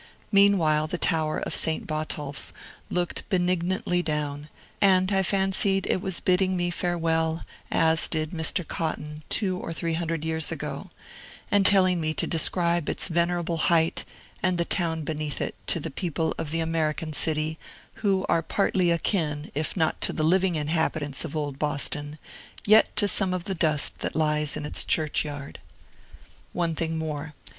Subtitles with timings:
[0.31, 2.53] Meanwhile the tower of Saint Botolph's
[2.89, 4.49] looked benignantly down;
[4.81, 8.67] and I fancied it was bidding me farewell, as it did Mr.
[8.67, 10.89] Cotton, two or three hundred years ago,
[11.51, 14.03] and telling me to describe its venerable height,
[14.41, 17.59] and the town beneath it, to the people of the American city,
[18.01, 22.17] who are partly akin, if not to the living inhabitants of Old Boston,
[22.65, 25.59] yet to some of the dust that lies in its churchyard.
[26.53, 27.35] One thing more.